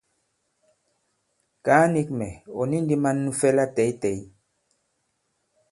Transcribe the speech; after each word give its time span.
Kàa 1.65 1.83
nīk 1.93 2.09
mɛ̀: 2.17 2.31
ɔ̀ 2.59 2.65
ni 2.69 2.77
ndī 2.83 2.95
man 3.03 3.17
nu 3.23 3.31
fɛ 3.39 3.49
latɛ̂ytɛ̌y? 3.57 4.17